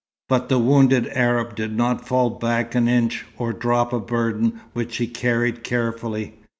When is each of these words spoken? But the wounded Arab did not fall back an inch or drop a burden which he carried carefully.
But 0.27 0.49
the 0.49 0.57
wounded 0.57 1.09
Arab 1.09 1.55
did 1.55 1.77
not 1.77 2.07
fall 2.07 2.31
back 2.31 2.73
an 2.73 2.87
inch 2.87 3.23
or 3.37 3.53
drop 3.53 3.93
a 3.93 3.99
burden 3.99 4.59
which 4.73 4.97
he 4.97 5.05
carried 5.05 5.63
carefully. 5.63 6.39